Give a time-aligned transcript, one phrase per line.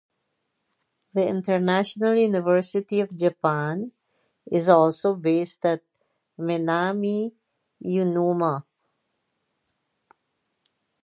[1.13, 3.91] The International University of Japan
[4.51, 5.83] is also based at
[6.39, 8.63] Minamiuonuma.